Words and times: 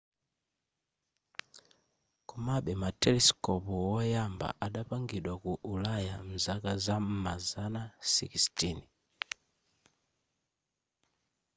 komabe 2.29 2.71
ma 2.81 2.89
telesikopu 3.01 3.71
woyamba 3.91 4.47
adapangidwa 4.65 5.33
ku 5.43 5.51
ulaya 5.73 6.15
nzaka 6.31 6.71
zam'ma 6.85 7.33
zana 7.49 7.81
16 8.13 8.79